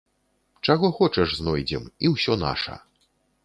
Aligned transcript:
Чаго 0.67 0.89
хочаш 1.01 1.37
знойдзем, 1.41 1.87
і 2.07 2.15
ўсё 2.15 2.41
наша. 2.49 2.83